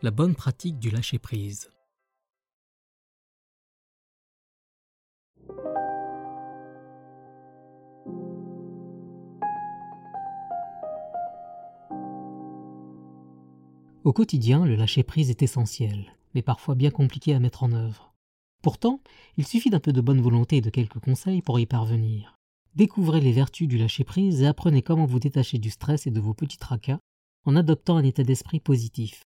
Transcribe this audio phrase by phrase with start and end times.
[0.00, 1.72] la bonne pratique du lâcher-prise.
[14.04, 18.14] Au quotidien, le lâcher-prise est essentiel, mais parfois bien compliqué à mettre en œuvre.
[18.62, 19.02] Pourtant,
[19.36, 22.36] il suffit d'un peu de bonne volonté et de quelques conseils pour y parvenir.
[22.76, 26.34] Découvrez les vertus du lâcher-prise et apprenez comment vous détacher du stress et de vos
[26.34, 27.00] petits tracas
[27.44, 29.24] en adoptant un état d'esprit positif.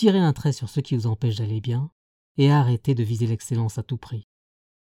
[0.00, 1.90] Tirez un trait sur ce qui vous empêche d'aller bien
[2.38, 4.24] et arrêtez de viser l'excellence à tout prix.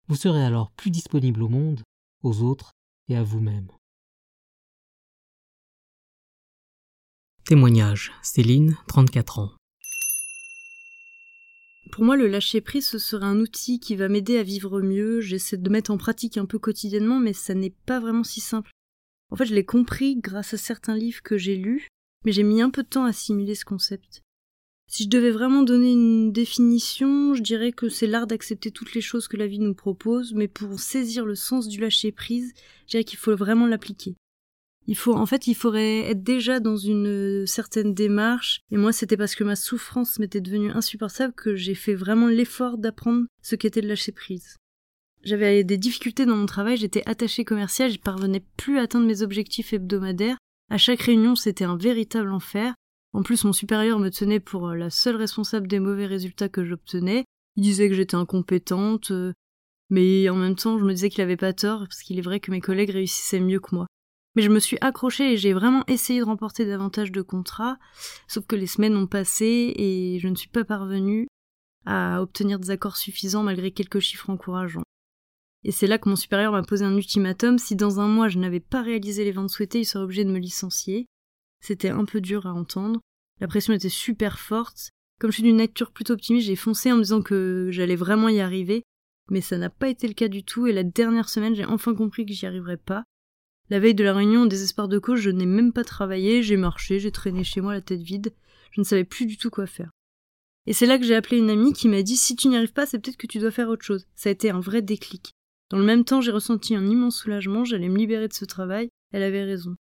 [0.07, 1.81] Vous serez alors plus disponible au monde,
[2.23, 2.73] aux autres
[3.09, 3.71] et à vous-même.
[7.47, 9.53] Témoignage Céline, 34 ans.
[11.91, 15.23] Pour moi, le lâcher prise, ce serait un outil qui va m'aider à vivre mieux.
[15.23, 18.73] J'essaie de mettre en pratique un peu quotidiennement, mais ça n'est pas vraiment si simple.
[19.31, 21.89] En fait, je l'ai compris grâce à certains livres que j'ai lus,
[22.27, 24.23] mais j'ai mis un peu de temps à assimiler ce concept.
[24.91, 29.03] Si je devais vraiment donner une définition, je dirais que c'est l'art d'accepter toutes les
[29.03, 32.55] choses que la vie nous propose, mais pour saisir le sens du lâcher prise,
[32.87, 34.17] je dirais qu'il faut vraiment l'appliquer.
[34.87, 38.63] Il faut, en fait, il faudrait être déjà dans une certaine démarche.
[38.71, 42.79] Et moi, c'était parce que ma souffrance m'était devenue insupportable que j'ai fait vraiment l'effort
[42.79, 44.57] d'apprendre ce qu'était le lâcher prise.
[45.23, 49.21] J'avais des difficultés dans mon travail, j'étais attachée commerciale, je parvenais plus à atteindre mes
[49.21, 50.39] objectifs hebdomadaires.
[50.71, 52.75] À chaque réunion, c'était un véritable enfer.
[53.13, 57.25] En plus, mon supérieur me tenait pour la seule responsable des mauvais résultats que j'obtenais.
[57.57, 59.33] Il disait que j'étais incompétente, euh,
[59.91, 62.41] mais en même temps, je me disais qu'il avait pas tort, parce qu'il est vrai
[62.41, 63.87] que mes collègues réussissaient mieux que moi.
[64.37, 67.79] Mais je me suis accrochée et j'ai vraiment essayé de remporter davantage de contrats,
[68.29, 71.27] sauf que les semaines ont passé et je ne suis pas parvenue
[71.87, 74.85] à obtenir des accords suffisants malgré quelques chiffres encourageants.
[75.65, 78.39] Et c'est là que mon supérieur m'a posé un ultimatum, si dans un mois je
[78.39, 81.07] n'avais pas réalisé les ventes souhaitées, il serait obligé de me licencier.
[81.61, 83.01] C'était un peu dur à entendre.
[83.41, 84.91] La pression était super forte.
[85.19, 88.29] Comme je suis d'une nature plutôt optimiste, j'ai foncé en me disant que j'allais vraiment
[88.29, 88.85] y arriver,
[89.31, 91.95] mais ça n'a pas été le cas du tout, et la dernière semaine, j'ai enfin
[91.95, 93.05] compris que j'y arriverais pas.
[93.71, 96.57] La veille de la réunion, en désespoir de cause, je n'ai même pas travaillé, j'ai
[96.57, 98.33] marché, j'ai traîné chez moi la tête vide,
[98.71, 99.91] je ne savais plus du tout quoi faire.
[100.67, 102.73] Et c'est là que j'ai appelé une amie qui m'a dit si tu n'y arrives
[102.73, 104.07] pas, c'est peut-être que tu dois faire autre chose.
[104.15, 105.33] Ça a été un vrai déclic.
[105.71, 108.89] Dans le même temps, j'ai ressenti un immense soulagement, j'allais me libérer de ce travail,
[109.13, 109.77] elle avait raison.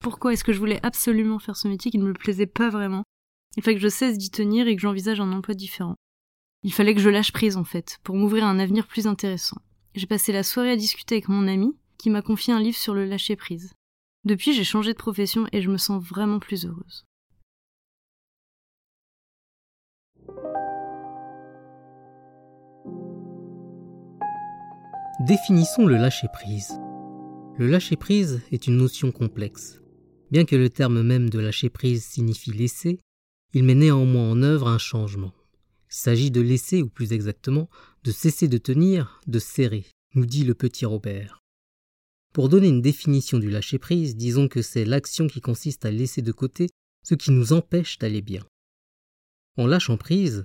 [0.00, 3.04] Pourquoi est-ce que je voulais absolument faire ce métier qui ne me plaisait pas vraiment
[3.56, 5.96] Il fallait que je cesse d'y tenir et que j'envisage un emploi différent.
[6.62, 9.58] Il fallait que je lâche prise en fait, pour m'ouvrir un avenir plus intéressant.
[9.94, 12.94] J'ai passé la soirée à discuter avec mon ami, qui m'a confié un livre sur
[12.94, 13.74] le lâcher prise.
[14.24, 17.04] Depuis, j'ai changé de profession et je me sens vraiment plus heureuse.
[25.26, 26.78] Définissons le lâcher prise.
[27.56, 29.80] Le lâcher prise est une notion complexe.
[30.30, 32.98] Bien que le terme même de lâcher prise signifie laisser,
[33.54, 35.32] il met néanmoins en œuvre un changement.
[35.90, 37.70] Il s'agit de laisser, ou plus exactement,
[38.04, 41.40] de cesser de tenir, de serrer, nous dit le petit Robert.
[42.34, 46.20] Pour donner une définition du lâcher prise, disons que c'est l'action qui consiste à laisser
[46.20, 46.68] de côté
[47.04, 48.44] ce qui nous empêche d'aller bien.
[49.56, 50.44] En lâchant prise,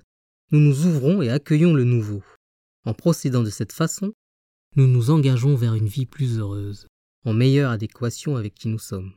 [0.52, 2.24] nous nous ouvrons et accueillons le nouveau.
[2.86, 4.14] En procédant de cette façon,
[4.78, 6.88] nous nous engageons vers une vie plus heureuse,
[7.26, 9.14] en meilleure adéquation avec qui nous sommes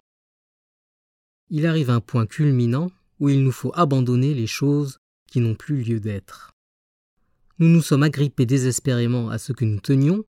[1.51, 2.91] il arrive un point culminant
[3.21, 6.53] où il nous faut abandonner les choses qui n'ont plus lieu d'être.
[7.59, 10.25] Nous nous sommes agrippés désespérément à ce que nous tenions,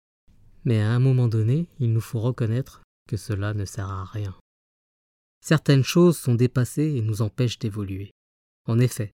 [0.64, 4.34] mais à un moment donné, il nous faut reconnaître que cela ne sert à rien.
[5.40, 8.10] Certaines choses sont dépassées et nous empêchent d'évoluer.
[8.66, 9.12] En effet,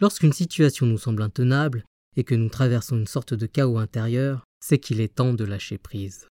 [0.00, 1.84] lorsqu'une situation nous semble intenable
[2.16, 5.78] et que nous traversons une sorte de chaos intérieur, c'est qu'il est temps de lâcher
[5.78, 6.26] prise.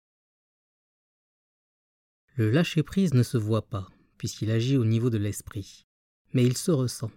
[2.35, 3.89] Le lâcher prise ne se voit pas,
[4.23, 5.85] puisqu'il agit au niveau de l'esprit,
[6.31, 7.11] mais il se ressent.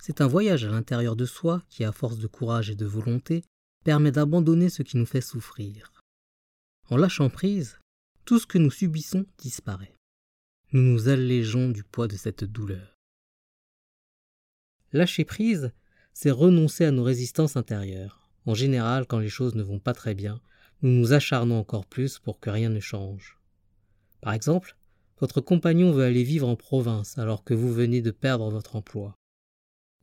[0.00, 3.42] C'est un voyage à l'intérieur de soi qui, à force de courage et de volonté,
[3.84, 5.92] permet d'abandonner ce qui nous fait souffrir.
[6.90, 7.80] En lâchant prise,
[8.24, 9.96] tout ce que nous subissons disparaît.
[10.72, 12.94] Nous nous allégeons du poids de cette douleur.
[14.92, 15.72] Lâcher prise,
[16.12, 18.30] c'est renoncer à nos résistances intérieures.
[18.46, 20.40] En général, quand les choses ne vont pas très bien,
[20.82, 23.40] nous nous acharnons encore plus pour que rien ne change.
[24.20, 24.76] Par exemple,
[25.22, 29.14] votre compagnon veut aller vivre en province alors que vous venez de perdre votre emploi.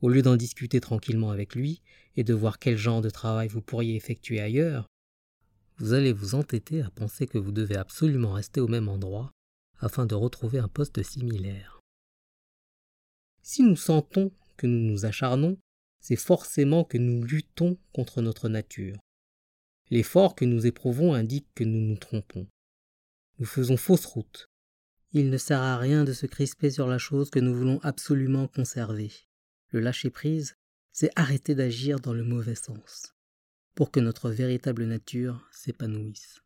[0.00, 1.82] Au lieu d'en discuter tranquillement avec lui
[2.16, 4.86] et de voir quel genre de travail vous pourriez effectuer ailleurs,
[5.76, 9.30] vous allez vous entêter à penser que vous devez absolument rester au même endroit
[9.78, 11.80] afin de retrouver un poste similaire.
[13.42, 15.58] Si nous sentons que nous nous acharnons,
[16.00, 18.96] c'est forcément que nous luttons contre notre nature.
[19.90, 22.46] L'effort que nous éprouvons indique que nous nous trompons.
[23.38, 24.46] Nous faisons fausse route,
[25.12, 28.46] il ne sert à rien de se crisper sur la chose que nous voulons absolument
[28.46, 29.10] conserver.
[29.70, 30.56] Le lâcher-prise
[30.92, 33.14] c'est arrêter d'agir dans le mauvais sens,
[33.74, 36.42] pour que notre véritable nature s'épanouisse.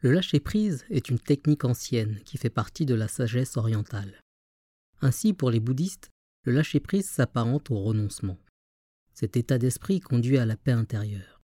[0.00, 4.20] Le lâcher-prise est une technique ancienne qui fait partie de la sagesse orientale.
[5.00, 6.10] Ainsi, pour les bouddhistes,
[6.44, 8.38] le lâcher-prise s'apparente au renoncement.
[9.14, 11.40] Cet état d'esprit conduit à la paix intérieure.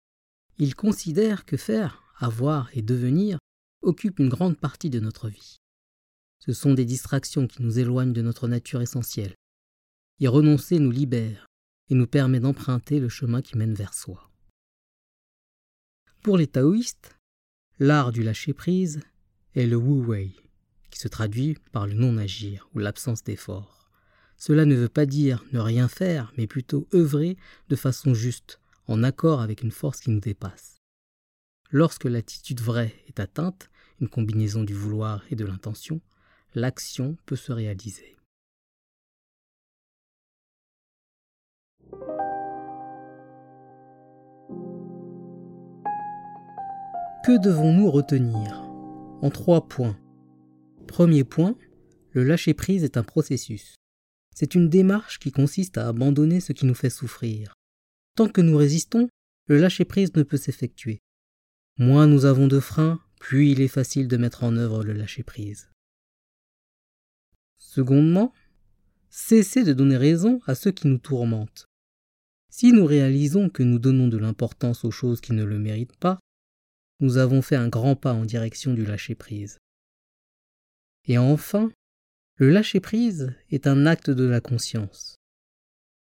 [0.57, 3.38] Ils considèrent que faire, avoir et devenir
[3.89, 5.57] occupent une grande partie de notre vie.
[6.38, 9.36] Ce sont des distractions qui nous éloignent de notre nature essentielle.
[10.19, 11.47] Y renoncer nous libère
[11.89, 14.30] et nous permet d'emprunter le chemin qui mène vers soi.
[16.21, 17.18] Pour les taoïstes,
[17.80, 19.00] l'art du lâcher-prise
[19.56, 20.36] est le wu-wei,
[20.91, 23.89] qui se traduit par le non-agir ou l'absence d'effort.
[24.38, 27.38] Cela ne veut pas dire ne rien faire, mais plutôt œuvrer
[27.69, 30.77] de façon juste, en accord avec une force qui nous dépasse.
[31.71, 33.69] Lorsque l'attitude vraie est atteinte,
[34.01, 36.01] une combinaison du vouloir et de l'intention,
[36.56, 38.16] l'action peut se réaliser.
[47.25, 48.63] Que devons-nous retenir?
[49.22, 50.00] En trois points.
[50.88, 51.56] Premier point,
[52.12, 53.75] le lâcher-prise est un processus.
[54.34, 57.54] C'est une démarche qui consiste à abandonner ce qui nous fait souffrir.
[58.16, 59.10] Tant que nous résistons,
[59.48, 61.00] le lâcher-prise ne peut s'effectuer.
[61.78, 65.69] Moins nous avons de freins, plus il est facile de mettre en œuvre le lâcher-prise.
[67.57, 68.33] Secondement,
[69.10, 71.68] cessez de donner raison à ceux qui nous tourmentent.
[72.50, 76.19] Si nous réalisons que nous donnons de l'importance aux choses qui ne le méritent pas,
[77.00, 79.60] nous avons fait un grand pas en direction du lâcher-prise.
[81.06, 81.72] Et enfin,
[82.36, 85.15] le lâcher-prise est un acte de la conscience.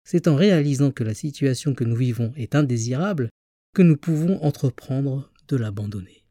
[0.03, 3.29] C'est en réalisant que la situation que nous vivons est indésirable
[3.73, 6.26] que nous pouvons entreprendre de l'abandonner.